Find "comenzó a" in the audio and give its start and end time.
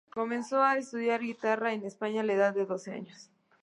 0.11-0.77